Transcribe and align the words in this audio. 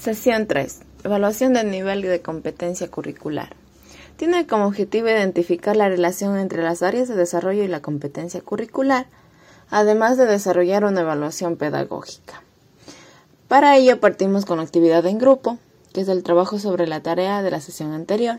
Sesión 0.00 0.46
3. 0.46 0.80
Evaluación 1.04 1.52
del 1.52 1.70
nivel 1.70 2.00
de 2.00 2.22
competencia 2.22 2.90
curricular. 2.90 3.54
Tiene 4.16 4.46
como 4.46 4.64
objetivo 4.64 5.08
identificar 5.08 5.76
la 5.76 5.90
relación 5.90 6.38
entre 6.38 6.62
las 6.62 6.82
áreas 6.82 7.06
de 7.06 7.16
desarrollo 7.16 7.64
y 7.64 7.68
la 7.68 7.82
competencia 7.82 8.40
curricular, 8.40 9.08
además 9.68 10.16
de 10.16 10.24
desarrollar 10.24 10.86
una 10.86 11.02
evaluación 11.02 11.56
pedagógica. 11.56 12.42
Para 13.46 13.76
ello 13.76 14.00
partimos 14.00 14.46
con 14.46 14.58
actividad 14.58 15.04
en 15.04 15.18
grupo, 15.18 15.58
que 15.92 16.00
es 16.00 16.08
el 16.08 16.22
trabajo 16.22 16.58
sobre 16.58 16.86
la 16.86 17.02
tarea 17.02 17.42
de 17.42 17.50
la 17.50 17.60
sesión 17.60 17.92
anterior. 17.92 18.38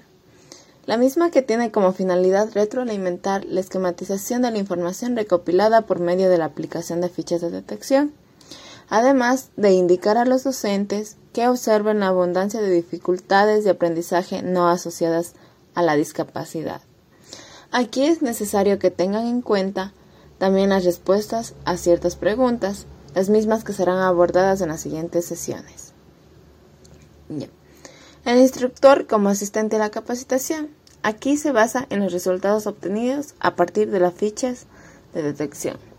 La 0.88 0.98
misma 0.98 1.30
que 1.30 1.44
tiene 1.44 1.70
como 1.70 1.94
finalidad 1.94 2.50
retroalimentar 2.56 3.46
la 3.46 3.60
esquematización 3.60 4.42
de 4.42 4.50
la 4.50 4.58
información 4.58 5.16
recopilada 5.16 5.84
por 5.84 6.00
medio 6.00 6.28
de 6.28 6.40
la 6.40 6.46
aplicación 6.46 7.02
de 7.02 7.10
fichas 7.10 7.40
de 7.40 7.52
detección, 7.52 8.14
además 8.90 9.52
de 9.58 9.74
indicar 9.74 10.18
a 10.18 10.26
los 10.26 10.44
docentes 10.44 11.18
que 11.34 11.48
observen 11.48 12.00
la 12.00 12.08
abundancia 12.08 12.62
de 12.62 12.72
dificultades 12.72 13.64
de 13.64 13.72
aprendizaje 13.72 14.42
no 14.42 14.68
asociadas 14.68 15.34
a 15.74 15.82
la 15.82 15.96
discapacidad. 15.96 16.82
Aquí 17.72 18.04
es 18.04 18.22
necesario 18.22 18.80
que 18.80 18.92
tengan 18.92 19.26
en 19.26 19.42
cuenta 19.42 19.94
también 20.38 20.70
las 20.70 20.84
respuestas 20.84 21.54
a 21.66 21.78
ciertas 21.78 22.16
preguntas, 22.16 22.86
las 23.16 23.30
mismas 23.30 23.64
que 23.64 23.74
serán 23.74 24.00
abordadas 24.00 24.62
en 24.62 24.70
las 24.70 24.82
siguientes 24.82 25.26
sesiones. 25.26 25.94
El 28.26 28.38
instructor 28.40 29.08
como 29.08 29.30
asistente 29.30 29.78
a 29.78 29.80
la 29.80 29.90
capacitación. 29.90 30.70
Aquí 31.02 31.38
se 31.38 31.52
basa 31.52 31.88
en 31.90 32.02
los 32.02 32.12
resultados 32.12 32.68
obtenidos 32.68 33.34
a 33.40 33.56
partir 33.56 33.90
de 33.90 34.00
las 34.00 34.14
fichas 34.14 34.68
de 35.14 35.24
detección 35.24 35.91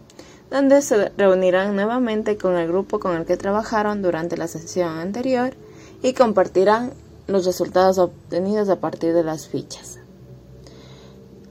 donde 0.53 0.83
se 0.83 1.09
reunirán 1.17 1.75
nuevamente 1.75 2.37
con 2.37 2.57
el 2.57 2.69
grupo 2.69 3.01
con 3.01 3.17
el 3.17 3.25
que 3.25 3.39
trabajaron 3.39 4.03
durante 4.03 4.37
la 4.37 4.49
sesión 4.49 4.99
anterior 4.99 5.55
y 6.03 6.13
compartirán 6.13 6.93
los 7.27 7.47
resultados 7.47 7.97
obtenidos 7.97 8.69
a 8.69 8.79
partir 8.79 9.15
de 9.15 9.25
las 9.25 9.49
fichas. 9.49 9.99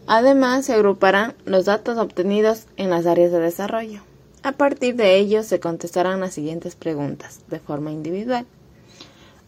Además, 0.06 0.66
se 0.66 0.74
agruparán 0.74 1.34
los 1.46 1.66
datos 1.66 1.98
obtenidos 1.98 2.66
en 2.78 2.92
las 2.92 3.08
áreas 3.08 3.32
de 3.32 3.40
desarrollo. 3.40 4.02
A 4.44 4.52
partir 4.52 4.96
de 4.96 5.18
ellos 5.18 5.48
se 5.48 5.60
contestarán 5.60 6.20
las 6.20 6.34
siguientes 6.34 6.76
preguntas 6.76 7.40
de 7.48 7.60
forma 7.60 7.92
individual. 7.92 8.46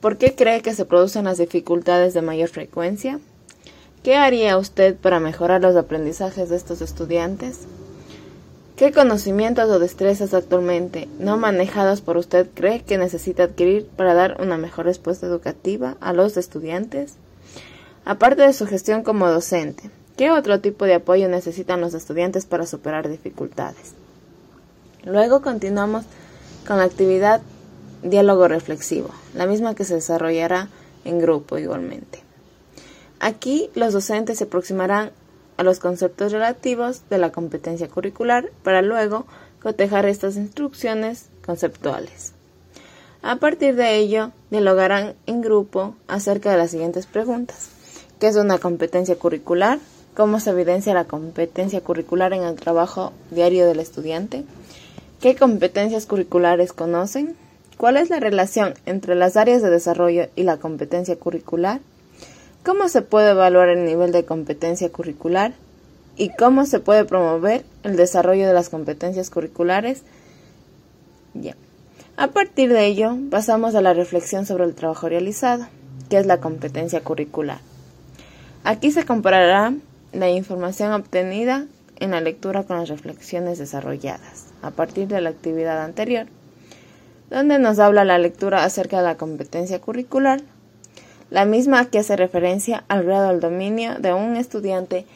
¿Por 0.01 0.17
qué 0.17 0.33
cree 0.35 0.61
que 0.61 0.73
se 0.73 0.85
producen 0.85 1.25
las 1.25 1.37
dificultades 1.37 2.15
de 2.15 2.21
mayor 2.23 2.49
frecuencia? 2.49 3.19
¿Qué 4.03 4.15
haría 4.15 4.57
usted 4.57 4.95
para 4.95 5.19
mejorar 5.19 5.61
los 5.61 5.75
aprendizajes 5.75 6.49
de 6.49 6.55
estos 6.55 6.81
estudiantes? 6.81 7.67
¿Qué 8.83 8.91
conocimientos 8.91 9.69
o 9.69 9.79
destrezas 9.79 10.33
actualmente 10.33 11.07
no 11.17 11.37
manejados 11.37 12.01
por 12.01 12.17
usted 12.17 12.49
cree 12.53 12.81
que 12.81 12.97
necesita 12.97 13.43
adquirir 13.43 13.87
para 13.87 14.13
dar 14.13 14.41
una 14.41 14.57
mejor 14.57 14.87
respuesta 14.87 15.25
educativa 15.25 15.95
a 16.01 16.11
los 16.11 16.35
estudiantes? 16.35 17.13
Aparte 18.03 18.41
de 18.41 18.51
su 18.51 18.67
gestión 18.67 19.03
como 19.03 19.29
docente, 19.29 19.89
¿qué 20.17 20.31
otro 20.31 20.59
tipo 20.59 20.83
de 20.83 20.95
apoyo 20.95 21.29
necesitan 21.29 21.79
los 21.79 21.93
estudiantes 21.93 22.45
para 22.45 22.65
superar 22.65 23.07
dificultades? 23.07 23.93
Luego 25.05 25.41
continuamos 25.41 26.03
con 26.67 26.77
la 26.77 26.83
actividad 26.83 27.39
diálogo 28.01 28.49
reflexivo, 28.49 29.11
la 29.33 29.45
misma 29.45 29.75
que 29.75 29.85
se 29.85 29.95
desarrollará 29.95 30.67
en 31.05 31.19
grupo 31.19 31.57
igualmente. 31.57 32.21
Aquí 33.21 33.69
los 33.75 33.93
docentes 33.93 34.39
se 34.39 34.43
aproximarán 34.43 35.11
a 35.57 35.63
los 35.63 35.79
conceptos 35.79 36.31
relativos 36.31 37.01
de 37.09 37.17
la 37.17 37.31
competencia 37.31 37.87
curricular 37.87 38.51
para 38.63 38.81
luego 38.81 39.25
cotejar 39.61 40.05
estas 40.05 40.35
instrucciones 40.35 41.29
conceptuales. 41.45 42.33
A 43.21 43.37
partir 43.37 43.75
de 43.75 43.95
ello, 43.97 44.31
dialogarán 44.51 45.15
en 45.25 45.41
grupo 45.41 45.95
acerca 46.07 46.51
de 46.51 46.57
las 46.57 46.71
siguientes 46.71 47.05
preguntas. 47.05 47.69
¿Qué 48.19 48.27
es 48.27 48.35
una 48.35 48.57
competencia 48.57 49.15
curricular? 49.17 49.79
¿Cómo 50.15 50.39
se 50.39 50.49
evidencia 50.49 50.93
la 50.93 51.05
competencia 51.05 51.81
curricular 51.81 52.33
en 52.33 52.43
el 52.43 52.55
trabajo 52.55 53.13
diario 53.31 53.65
del 53.65 53.79
estudiante? 53.79 54.43
¿Qué 55.21 55.35
competencias 55.35 56.05
curriculares 56.05 56.73
conocen? 56.73 57.35
¿Cuál 57.77 57.97
es 57.97 58.09
la 58.09 58.19
relación 58.19 58.73
entre 58.85 59.15
las 59.15 59.37
áreas 59.37 59.61
de 59.61 59.69
desarrollo 59.69 60.27
y 60.35 60.43
la 60.43 60.57
competencia 60.57 61.15
curricular? 61.15 61.79
¿Cómo 62.63 62.87
se 62.87 63.01
puede 63.01 63.31
evaluar 63.31 63.67
el 63.67 63.83
nivel 63.83 64.13
de 64.13 64.23
competencia 64.23 64.89
curricular? 64.89 65.53
¿Y 66.15 66.29
cómo 66.29 66.65
se 66.65 66.79
puede 66.79 67.03
promover 67.03 67.65
el 67.83 67.97
desarrollo 67.97 68.47
de 68.47 68.53
las 68.53 68.69
competencias 68.69 69.29
curriculares? 69.29 70.03
Ya. 71.33 71.57
A 72.15 72.27
partir 72.27 72.71
de 72.71 72.85
ello, 72.85 73.17
pasamos 73.29 73.75
a 73.75 73.81
la 73.81 73.93
reflexión 73.93 74.45
sobre 74.45 74.63
el 74.63 74.75
trabajo 74.75 75.09
realizado, 75.09 75.67
que 76.09 76.17
es 76.17 76.25
la 76.25 76.39
competencia 76.39 77.01
curricular. 77.01 77.59
Aquí 78.63 78.91
se 78.91 79.05
comparará 79.05 79.73
la 80.13 80.29
información 80.29 80.93
obtenida 80.93 81.65
en 81.97 82.11
la 82.11 82.21
lectura 82.21 82.63
con 82.63 82.77
las 82.77 82.87
reflexiones 82.87 83.59
desarrolladas 83.59 84.45
a 84.61 84.71
partir 84.71 85.09
de 85.09 85.19
la 85.19 85.31
actividad 85.31 85.83
anterior, 85.83 86.27
donde 87.29 87.59
nos 87.59 87.79
habla 87.79 88.05
la 88.05 88.19
lectura 88.19 88.63
acerca 88.63 88.99
de 88.99 89.03
la 89.03 89.17
competencia 89.17 89.81
curricular, 89.81 90.39
la 91.33 91.45
misma 91.45 91.85
que 91.89 91.97
hace 91.97 92.15
referencia 92.15 92.83
al 92.89 93.05
grado 93.05 93.29
del 93.29 93.39
dominio 93.39 93.95
de 93.97 94.13
un 94.13 94.35
estudiante 94.35 95.07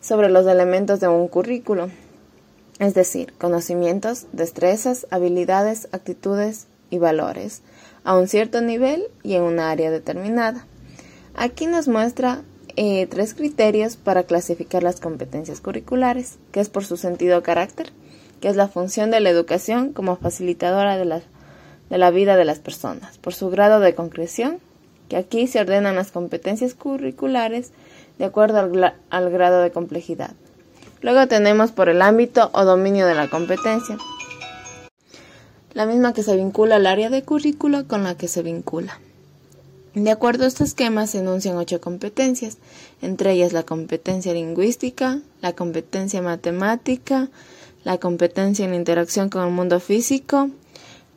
sobre 0.00 0.30
los 0.30 0.46
elementos 0.46 1.00
de 1.00 1.08
un 1.08 1.28
currículo, 1.28 1.90
es 2.78 2.94
decir, 2.94 3.34
conocimientos, 3.36 4.26
destrezas, 4.32 5.06
habilidades, 5.10 5.88
actitudes 5.92 6.66
y 6.88 6.96
valores, 6.96 7.60
a 8.04 8.16
un 8.16 8.26
cierto 8.26 8.62
nivel 8.62 9.04
y 9.22 9.34
en 9.34 9.42
una 9.42 9.70
área 9.70 9.90
determinada. 9.90 10.66
Aquí 11.34 11.66
nos 11.66 11.88
muestra 11.88 12.40
eh, 12.76 13.06
tres 13.08 13.34
criterios 13.34 13.98
para 13.98 14.22
clasificar 14.22 14.82
las 14.82 14.98
competencias 14.98 15.60
curriculares, 15.60 16.38
que 16.52 16.60
es 16.60 16.70
por 16.70 16.86
su 16.86 16.96
sentido 16.96 17.42
carácter, 17.42 17.92
que 18.40 18.48
es 18.48 18.56
la 18.56 18.68
función 18.68 19.10
de 19.10 19.20
la 19.20 19.28
educación 19.28 19.92
como 19.92 20.16
facilitadora 20.16 20.96
de 20.96 21.04
la, 21.04 21.20
de 21.90 21.98
la 21.98 22.10
vida 22.10 22.38
de 22.38 22.46
las 22.46 22.60
personas, 22.60 23.18
por 23.18 23.34
su 23.34 23.50
grado 23.50 23.78
de 23.80 23.94
concreción, 23.94 24.58
que 25.08 25.16
aquí 25.16 25.46
se 25.46 25.60
ordenan 25.60 25.96
las 25.96 26.10
competencias 26.10 26.74
curriculares 26.74 27.72
de 28.18 28.24
acuerdo 28.24 28.58
al, 29.10 29.30
grado 29.30 29.62
de 29.62 29.70
complejidad. 29.70 30.32
Luego 31.02 31.26
tenemos 31.28 31.72
por 31.72 31.88
el 31.88 32.02
ámbito 32.02 32.50
o 32.52 32.64
dominio 32.64 33.06
de 33.06 33.14
la 33.14 33.28
competencia, 33.28 33.98
la 35.74 35.86
misma 35.86 36.14
que 36.14 36.22
se 36.22 36.36
vincula 36.36 36.76
al 36.76 36.86
área 36.86 37.10
de 37.10 37.22
currículo 37.22 37.86
con 37.86 38.02
la 38.02 38.16
que 38.16 38.28
se 38.28 38.42
vincula. 38.42 38.98
De 39.94 40.10
acuerdo 40.10 40.44
a 40.44 40.48
este 40.48 40.64
esquema 40.64 41.06
se 41.06 41.18
enuncian 41.18 41.56
ocho 41.56 41.80
competencias, 41.80 42.58
entre 43.02 43.32
ellas 43.32 43.52
la 43.52 43.62
competencia 43.62 44.32
lingüística, 44.32 45.20
la 45.40 45.54
competencia 45.54 46.20
matemática, 46.20 47.28
la 47.84 47.98
competencia 47.98 48.64
en 48.64 48.74
interacción 48.74 49.28
con 49.28 49.44
el 49.44 49.52
mundo 49.52 49.80
físico, 49.80 50.50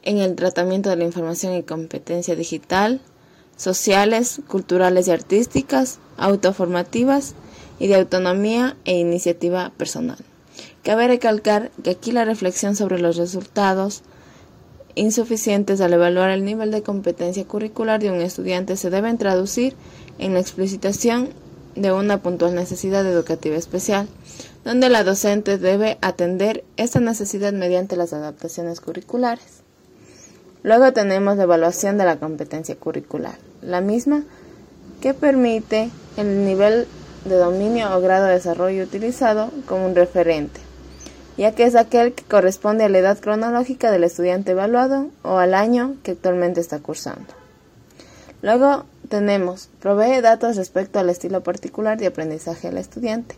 en 0.03 0.17
el 0.19 0.35
tratamiento 0.35 0.89
de 0.89 0.95
la 0.97 1.03
información 1.03 1.55
y 1.55 1.63
competencia 1.63 2.35
digital, 2.35 3.01
sociales, 3.59 4.39
culturales 4.47 5.07
y 5.07 5.11
artísticas, 5.11 5.99
autoformativas 6.17 7.33
y 7.77 7.87
de 7.87 7.95
autonomía 7.95 8.77
e 8.85 8.97
iniciativa 8.97 9.71
personal. 9.75 10.17
Cabe 10.81 11.07
recalcar 11.07 11.69
que 11.83 11.89
aquí 11.89 12.13
la 12.13 12.23
reflexión 12.23 12.77
sobre 12.77 12.99
los 12.99 13.17
resultados 13.17 14.01
insuficientes 14.95 15.81
al 15.81 15.91
evaluar 15.91 16.29
el 16.29 16.45
nivel 16.45 16.71
de 16.71 16.83
competencia 16.83 17.45
curricular 17.45 17.99
de 17.99 18.11
un 18.11 18.21
estudiante 18.21 18.77
se 18.77 18.89
deben 18.89 19.17
traducir 19.17 19.75
en 20.19 20.33
la 20.33 20.39
explicitación 20.39 21.29
de 21.75 21.91
una 21.91 22.21
puntual 22.21 22.55
necesidad 22.55 23.05
educativa 23.05 23.57
especial, 23.57 24.07
donde 24.63 24.89
la 24.89 25.03
docente 25.03 25.57
debe 25.57 25.97
atender 26.01 26.63
esta 26.77 27.01
necesidad 27.01 27.51
mediante 27.51 27.97
las 27.97 28.13
adaptaciones 28.13 28.79
curriculares. 28.79 29.58
Luego 30.63 30.93
tenemos 30.93 31.37
la 31.37 31.43
evaluación 31.43 31.97
de 31.97 32.05
la 32.05 32.17
competencia 32.17 32.75
curricular 32.75 33.35
la 33.61 33.81
misma 33.81 34.23
que 35.01 35.13
permite 35.13 35.89
el 36.17 36.45
nivel 36.45 36.87
de 37.25 37.35
dominio 37.35 37.95
o 37.95 38.01
grado 38.01 38.25
de 38.25 38.33
desarrollo 38.33 38.83
utilizado 38.83 39.51
como 39.65 39.85
un 39.85 39.95
referente, 39.95 40.59
ya 41.37 41.53
que 41.53 41.63
es 41.63 41.75
aquel 41.75 42.13
que 42.13 42.23
corresponde 42.23 42.85
a 42.85 42.89
la 42.89 42.99
edad 42.99 43.19
cronológica 43.19 43.91
del 43.91 44.03
estudiante 44.03 44.51
evaluado 44.51 45.07
o 45.23 45.37
al 45.37 45.53
año 45.53 45.95
que 46.03 46.11
actualmente 46.11 46.61
está 46.61 46.79
cursando. 46.79 47.33
Luego 48.41 48.85
tenemos, 49.09 49.69
provee 49.81 50.21
datos 50.21 50.55
respecto 50.55 50.99
al 50.99 51.09
estilo 51.09 51.41
particular 51.43 51.97
de 51.97 52.07
aprendizaje 52.07 52.69
del 52.69 52.77
estudiante. 52.77 53.35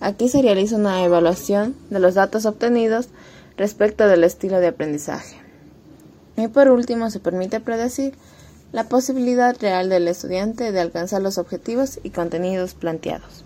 Aquí 0.00 0.28
se 0.28 0.42
realiza 0.42 0.76
una 0.76 1.04
evaluación 1.04 1.74
de 1.90 2.00
los 2.00 2.14
datos 2.14 2.44
obtenidos 2.44 3.08
respecto 3.56 4.08
del 4.08 4.24
estilo 4.24 4.60
de 4.60 4.68
aprendizaje. 4.68 5.41
Y 6.36 6.48
por 6.48 6.68
último, 6.70 7.10
se 7.10 7.20
permite 7.20 7.60
predecir 7.60 8.14
la 8.72 8.84
posibilidad 8.84 9.56
real 9.60 9.88
del 9.88 10.08
estudiante 10.08 10.72
de 10.72 10.80
alcanzar 10.80 11.20
los 11.20 11.38
objetivos 11.38 12.00
y 12.02 12.10
contenidos 12.10 12.74
planteados. 12.74 13.44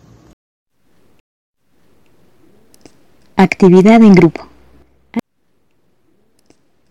Actividad 3.37 4.03
en 4.03 4.15
grupo. 4.15 4.47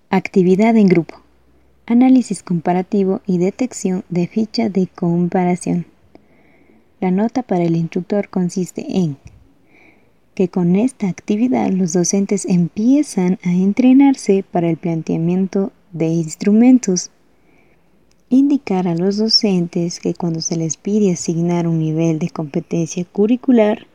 Actividad 0.09 0.75
en 0.75 0.87
grupo. 0.87 1.21
análisis 1.87 2.41
comparativo 2.43 3.21
y 3.25 3.37
detección 3.37 4.03
de 4.09 4.27
ficha 4.27 4.69
de 4.69 4.87
comparación. 4.87 5.85
La 6.99 7.11
nota 7.11 7.43
para 7.43 7.63
el 7.63 7.75
instructor 7.75 8.29
consiste 8.29 8.85
en 8.89 9.17
que 10.33 10.49
con 10.49 10.75
esta 10.75 11.07
actividad 11.07 11.69
los 11.69 11.93
docentes 11.93 12.45
empiezan 12.45 13.39
a 13.43 13.51
entrenarse 13.51 14.43
para 14.51 14.69
el 14.69 14.77
planteamiento 14.77 15.71
de 15.95 16.07
instrumentos. 16.07 17.09
Indicar 18.29 18.87
a 18.87 18.95
los 18.95 19.17
docentes 19.17 20.01
que 20.01 20.13
cuando 20.13 20.41
se 20.41 20.57
les 20.57 20.75
pide 20.75 21.13
asignar 21.13 21.67
un 21.67 21.79
nivel 21.79 22.19
de 22.19 22.29
competencia 22.29 23.05
curricular 23.05 23.87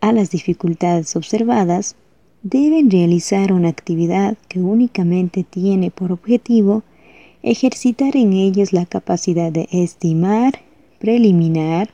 a 0.00 0.12
las 0.12 0.30
dificultades 0.30 1.14
observadas, 1.16 1.96
deben 2.42 2.90
realizar 2.90 3.52
una 3.52 3.68
actividad 3.68 4.38
que 4.48 4.60
únicamente 4.60 5.44
tiene 5.44 5.90
por 5.90 6.12
objetivo 6.12 6.82
ejercitar 7.42 8.16
en 8.16 8.32
ellos 8.32 8.72
la 8.72 8.86
capacidad 8.86 9.52
de 9.52 9.68
estimar, 9.70 10.62
preliminar, 10.98 11.90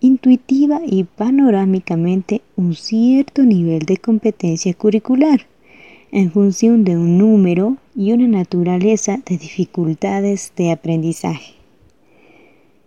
intuitiva 0.00 0.80
y 0.84 1.04
panorámicamente 1.04 2.42
un 2.56 2.74
cierto 2.74 3.42
nivel 3.42 3.80
de 3.80 3.98
competencia 3.98 4.74
curricular 4.74 5.46
en 6.14 6.30
función 6.30 6.84
de 6.84 6.96
un 6.96 7.18
número 7.18 7.76
y 7.96 8.12
una 8.12 8.28
naturaleza 8.28 9.20
de 9.26 9.36
dificultades 9.36 10.52
de 10.56 10.70
aprendizaje. 10.70 11.54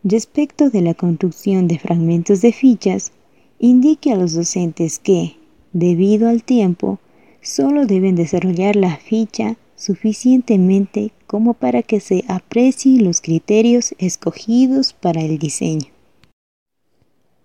Respecto 0.01 0.69
de 0.69 0.81
la 0.81 0.93
construcción 0.93 1.67
de 1.67 1.77
fragmentos 1.77 2.39
de 2.39 2.53
fichas, 2.53 3.11
indique 3.59 4.13
a 4.13 4.15
los 4.15 4.33
docentes 4.33 4.97
que, 4.97 5.35
debido 5.73 6.29
al 6.29 6.43
tiempo, 6.43 6.99
solo 7.41 7.85
deben 7.85 8.15
desarrollar 8.15 8.77
la 8.77 8.95
ficha 8.95 9.57
suficientemente 9.75 11.11
como 11.27 11.53
para 11.53 11.83
que 11.83 11.99
se 11.99 12.23
aprecien 12.29 13.03
los 13.03 13.19
criterios 13.19 13.93
escogidos 13.97 14.93
para 14.93 15.19
el 15.19 15.37
diseño. 15.37 15.87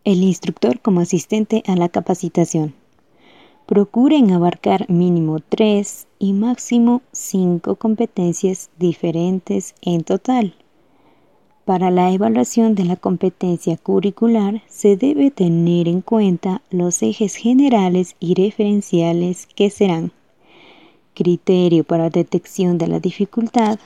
El 0.05 0.23
instructor 0.23 0.79
como 0.79 1.01
asistente 1.01 1.65
a 1.67 1.75
la 1.75 1.89
capacitación. 1.89 2.82
Procuren 3.67 4.33
abarcar 4.33 4.91
mínimo 4.91 5.39
tres 5.39 6.09
y 6.19 6.33
máximo 6.33 7.01
cinco 7.13 7.77
competencias 7.77 8.71
diferentes 8.77 9.75
en 9.83 10.03
total. 10.03 10.55
Para 11.65 11.93
la 11.93 12.11
evaluación 12.11 12.75
de 12.75 12.85
la 12.85 12.97
competencia 12.97 13.77
curricular 13.77 14.63
se 14.69 14.97
debe 14.97 15.31
tener 15.31 15.87
en 15.87 16.01
cuenta 16.01 16.61
los 16.71 17.03
ejes 17.03 17.37
generales 17.37 18.17
y 18.19 18.35
referenciales 18.35 19.47
que 19.47 19.71
serán 19.71 20.11
criterio 21.15 21.85
para 21.85 22.11
detección 22.11 22.79
de 22.79 22.89
la 22.89 22.99
dificultad, 22.99 23.79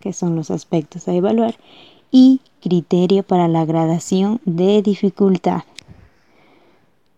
que 0.00 0.12
son 0.12 0.36
los 0.36 0.50
aspectos 0.50 1.08
a 1.08 1.14
evaluar, 1.14 1.56
y 2.10 2.40
criterio 2.60 3.22
para 3.22 3.48
la 3.48 3.64
gradación 3.64 4.40
de 4.44 4.82
dificultad. 4.82 5.62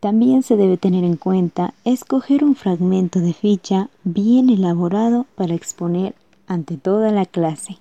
También 0.05 0.43
se 0.43 0.59
debe 0.59 0.77
tener 0.77 1.03
en 1.03 1.17
cuenta 1.17 1.73
escoger 1.87 2.45
un 2.45 2.57
fragmento 2.57 3.21
de 3.21 3.33
ficha 3.33 3.89
bien 4.03 4.51
elaborado 4.51 5.25
para 5.35 5.55
exponer 5.55 6.15
ante 6.47 6.77
toda 6.77 7.11
la 7.11 7.25
clase. 7.25 7.79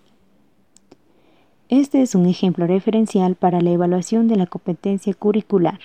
Este 1.67 2.01
es 2.01 2.15
un 2.15 2.25
ejemplo 2.25 2.65
referencial 2.65 3.35
para 3.35 3.59
la 3.59 3.71
evaluación 3.71 4.29
de 4.29 4.37
la 4.37 4.45
competencia 4.45 5.13
curricular. 5.13 5.81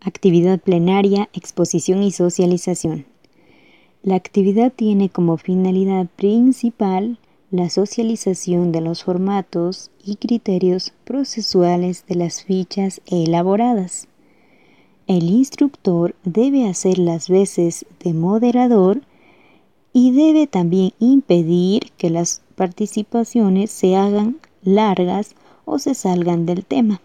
Actividad 0.00 0.60
plenaria, 0.60 1.28
exposición 1.32 2.04
y 2.04 2.12
socialización. 2.12 3.06
La 4.04 4.14
actividad 4.14 4.72
tiene 4.72 5.08
como 5.08 5.36
finalidad 5.36 6.06
principal 6.14 7.18
la 7.52 7.70
socialización 7.70 8.72
de 8.72 8.80
los 8.80 9.04
formatos 9.04 9.92
y 10.04 10.16
criterios 10.16 10.92
procesuales 11.04 12.04
de 12.08 12.16
las 12.16 12.42
fichas 12.42 13.00
elaboradas. 13.06 14.08
El 15.06 15.30
instructor 15.30 16.16
debe 16.24 16.68
hacer 16.68 16.98
las 16.98 17.28
veces 17.28 17.86
de 18.02 18.14
moderador 18.14 19.02
y 19.92 20.10
debe 20.10 20.48
también 20.48 20.92
impedir 20.98 21.92
que 21.96 22.10
las 22.10 22.42
participaciones 22.56 23.70
se 23.70 23.94
hagan 23.94 24.38
largas 24.62 25.36
o 25.64 25.78
se 25.78 25.94
salgan 25.94 26.46
del 26.46 26.64
tema. 26.64 27.00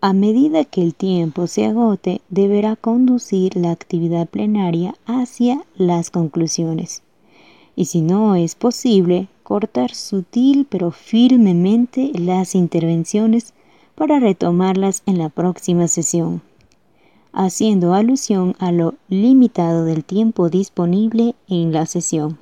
A 0.00 0.12
medida 0.12 0.64
que 0.64 0.82
el 0.82 0.94
tiempo 0.94 1.48
se 1.48 1.64
agote, 1.64 2.20
deberá 2.28 2.76
conducir 2.76 3.56
la 3.56 3.72
actividad 3.72 4.28
plenaria 4.28 4.94
hacia 5.06 5.64
las 5.76 6.10
conclusiones 6.10 7.03
y 7.76 7.86
si 7.86 8.00
no 8.00 8.34
es 8.34 8.54
posible, 8.54 9.28
cortar 9.42 9.94
sutil 9.94 10.66
pero 10.68 10.90
firmemente 10.90 12.10
las 12.14 12.54
intervenciones 12.54 13.52
para 13.94 14.18
retomarlas 14.20 15.02
en 15.06 15.18
la 15.18 15.28
próxima 15.28 15.88
sesión, 15.88 16.42
haciendo 17.32 17.94
alusión 17.94 18.56
a 18.58 18.72
lo 18.72 18.94
limitado 19.08 19.84
del 19.84 20.04
tiempo 20.04 20.48
disponible 20.48 21.34
en 21.48 21.72
la 21.72 21.86
sesión. 21.86 22.38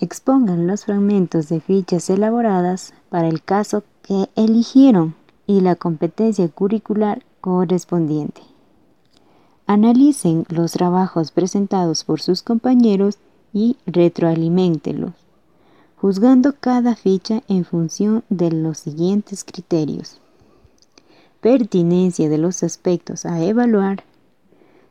Expongan 0.00 0.66
los 0.66 0.84
fragmentos 0.84 1.48
de 1.48 1.60
fichas 1.60 2.08
elaboradas 2.08 2.94
para 3.08 3.28
el 3.28 3.42
caso 3.42 3.82
que 4.02 4.28
eligieron 4.36 5.14
y 5.46 5.60
la 5.60 5.74
competencia 5.74 6.48
curricular 6.48 7.24
correspondiente. 7.40 8.47
Analicen 9.70 10.46
los 10.48 10.72
trabajos 10.72 11.30
presentados 11.30 12.02
por 12.02 12.22
sus 12.22 12.42
compañeros 12.42 13.18
y 13.52 13.76
retroaliméntenlos, 13.84 15.12
juzgando 15.98 16.54
cada 16.58 16.96
ficha 16.96 17.42
en 17.48 17.66
función 17.66 18.24
de 18.30 18.50
los 18.50 18.78
siguientes 18.78 19.44
criterios. 19.44 20.22
Pertinencia 21.42 22.30
de 22.30 22.38
los 22.38 22.62
aspectos 22.62 23.26
a 23.26 23.44
evaluar, 23.44 24.04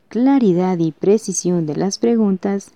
claridad 0.10 0.78
y 0.78 0.92
precisión 0.92 1.66
de 1.66 1.76
las 1.76 1.98
preguntas, 1.98 2.70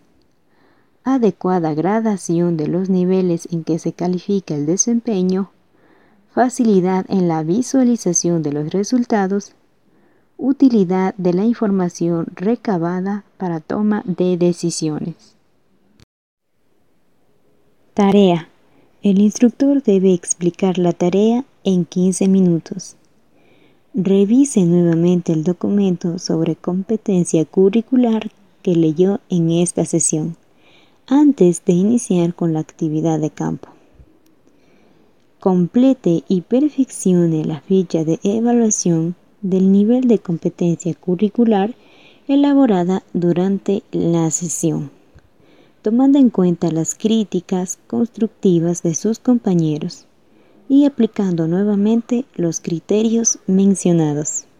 adecuada 1.03 1.75
gradación 1.75 2.57
de 2.57 2.65
los 2.65 2.89
niveles 2.89 3.47
en 3.51 3.63
que 3.63 3.77
se 3.77 3.93
califica 3.93 4.55
el 4.55 4.65
desempeño, 4.65 5.51
facilidad 6.33 7.05
en 7.09 7.27
la 7.27 7.43
visualización 7.43 8.41
de 8.41 8.53
los 8.53 8.71
resultados, 8.71 9.53
utilidad 10.41 11.13
de 11.15 11.33
la 11.33 11.45
información 11.45 12.25
recabada 12.35 13.23
para 13.37 13.59
toma 13.59 14.03
de 14.05 14.37
decisiones. 14.37 15.35
Tarea. 17.93 18.49
El 19.03 19.19
instructor 19.19 19.83
debe 19.83 20.13
explicar 20.13 20.79
la 20.79 20.93
tarea 20.93 21.45
en 21.63 21.85
15 21.85 22.27
minutos. 22.27 22.95
Revise 23.93 24.65
nuevamente 24.65 25.31
el 25.31 25.43
documento 25.43 26.17
sobre 26.17 26.55
competencia 26.55 27.45
curricular 27.45 28.31
que 28.63 28.75
leyó 28.75 29.19
en 29.29 29.51
esta 29.51 29.85
sesión, 29.85 30.37
antes 31.07 31.63
de 31.65 31.73
iniciar 31.73 32.33
con 32.33 32.53
la 32.53 32.61
actividad 32.61 33.19
de 33.19 33.29
campo. 33.29 33.69
Complete 35.39 36.23
y 36.27 36.41
perfeccione 36.41 37.45
la 37.45 37.61
ficha 37.61 38.03
de 38.03 38.19
evaluación 38.23 39.15
del 39.41 39.71
nivel 39.71 40.07
de 40.07 40.19
competencia 40.19 40.93
curricular 40.93 41.75
elaborada 42.27 43.03
durante 43.13 43.83
la 43.91 44.29
sesión, 44.31 44.91
tomando 45.81 46.17
en 46.19 46.29
cuenta 46.29 46.71
las 46.71 46.95
críticas 46.95 47.79
constructivas 47.87 48.83
de 48.83 48.95
sus 48.95 49.19
compañeros 49.19 50.05
y 50.69 50.85
aplicando 50.85 51.47
nuevamente 51.47 52.25
los 52.35 52.61
criterios 52.61 53.39
mencionados. 53.47 54.45